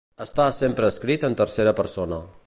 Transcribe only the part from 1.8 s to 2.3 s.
persona.